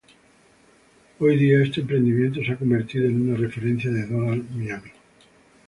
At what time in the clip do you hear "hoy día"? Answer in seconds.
1.19-1.61